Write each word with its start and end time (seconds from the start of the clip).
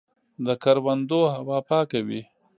د 0.45 0.47
کروندو 0.63 1.21
هوا 1.35 1.57
پاکه 1.69 1.99
وي. 2.07 2.21